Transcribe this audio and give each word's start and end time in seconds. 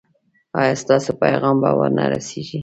ایا 0.59 0.73
ستاسو 0.81 1.11
پیغام 1.21 1.55
به 1.61 1.69
و 1.77 1.81
نه 1.97 2.03
رسیږي؟ 2.11 2.59